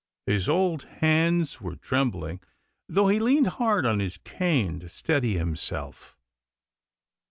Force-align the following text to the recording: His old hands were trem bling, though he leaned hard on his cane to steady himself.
His 0.25 0.49
old 0.49 0.81
hands 0.81 1.61
were 1.61 1.75
trem 1.75 2.09
bling, 2.09 2.39
though 2.89 3.07
he 3.07 3.19
leaned 3.19 3.45
hard 3.45 3.85
on 3.85 3.99
his 3.99 4.17
cane 4.17 4.79
to 4.79 4.89
steady 4.89 5.37
himself. 5.37 6.17